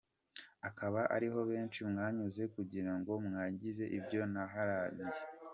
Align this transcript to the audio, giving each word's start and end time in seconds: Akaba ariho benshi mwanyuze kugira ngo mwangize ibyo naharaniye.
Akaba 0.69 0.99
ariho 1.15 1.39
benshi 1.49 1.79
mwanyuze 1.89 2.43
kugira 2.55 2.91
ngo 2.99 3.11
mwangize 3.25 3.83
ibyo 3.97 4.21
naharaniye. 4.33 5.19